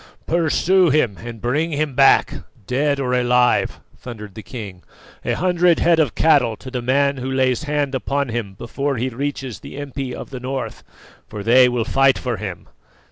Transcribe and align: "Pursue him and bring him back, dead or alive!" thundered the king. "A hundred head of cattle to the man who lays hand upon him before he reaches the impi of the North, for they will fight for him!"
"Pursue 0.25 0.89
him 0.89 1.17
and 1.19 1.39
bring 1.39 1.69
him 1.73 1.93
back, 1.93 2.33
dead 2.65 2.99
or 2.99 3.13
alive!" 3.13 3.79
thundered 3.99 4.33
the 4.33 4.41
king. 4.41 4.81
"A 5.23 5.33
hundred 5.33 5.77
head 5.77 5.99
of 5.99 6.15
cattle 6.15 6.55
to 6.57 6.71
the 6.71 6.81
man 6.81 7.17
who 7.17 7.31
lays 7.31 7.65
hand 7.65 7.93
upon 7.93 8.29
him 8.29 8.55
before 8.55 8.97
he 8.97 9.09
reaches 9.09 9.59
the 9.59 9.77
impi 9.77 10.11
of 10.15 10.31
the 10.31 10.39
North, 10.39 10.83
for 11.27 11.43
they 11.43 11.69
will 11.69 11.85
fight 11.85 12.17
for 12.17 12.37
him!" 12.37 12.67